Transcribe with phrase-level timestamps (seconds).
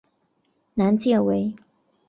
[0.73, 1.53] 南界为。